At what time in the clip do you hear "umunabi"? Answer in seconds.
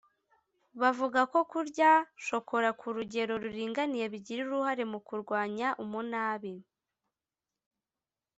5.83-6.55